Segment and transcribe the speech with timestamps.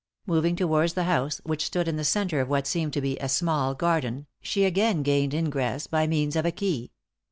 [0.25, 3.29] Moving towards the house, which stood in the centre of what seemed to be a
[3.29, 6.91] small garden, she again gained ingress by means of a key.